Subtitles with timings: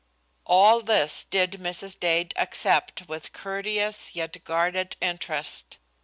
[0.47, 1.99] All this did Mrs.
[1.99, 5.77] Dade accept with courteous yet guarded interest.